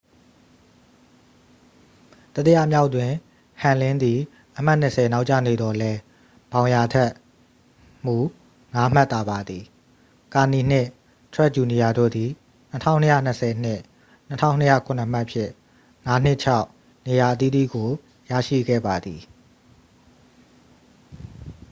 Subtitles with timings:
[2.35, 3.11] တတိယမြောက်တွင်
[3.61, 4.19] ဟမ်လင်းသည်
[4.57, 5.99] အမှတ်နှစ်ဆယ် နောက်ကျနေသော်လည်း
[6.51, 7.11] ဘောင်ယာ ထက်
[8.05, 8.17] မူ
[8.75, 9.63] ငါးမှတ်သာပါသည်
[10.33, 10.89] ကာနီနှင့်
[11.33, 12.29] ထရက်ဂျူနီယာတို့သည်
[12.71, 13.81] 2,220 နှင့်
[14.29, 15.51] 2,207 မှတ်ဖြင့်
[16.05, 16.67] ငါးနှင့်ခြောက်
[17.07, 17.89] နေရာအသီးသီးကို
[18.31, 19.21] ရရှိခဲ့ပါသည်